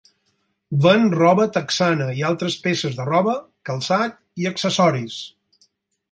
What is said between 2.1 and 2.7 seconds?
i altres